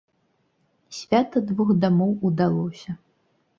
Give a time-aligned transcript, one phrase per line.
[1.01, 2.99] Свята двух дамоў удалося!